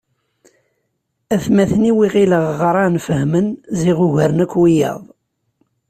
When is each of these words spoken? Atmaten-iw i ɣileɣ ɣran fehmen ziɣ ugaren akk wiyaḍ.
Atmaten-iw 1.35 1.97
i 2.07 2.09
ɣileɣ 2.13 2.45
ɣran 2.59 2.95
fehmen 3.05 3.47
ziɣ 3.79 3.97
ugaren 4.05 4.43
akk 4.45 4.53
wiyaḍ. 4.61 5.01